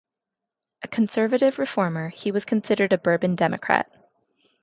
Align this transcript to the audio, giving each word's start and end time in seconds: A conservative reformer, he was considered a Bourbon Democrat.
A 0.81 0.87
conservative 0.87 1.59
reformer, 1.59 2.09
he 2.09 2.31
was 2.31 2.43
considered 2.43 2.91
a 2.91 2.97
Bourbon 2.97 3.35
Democrat. 3.35 3.87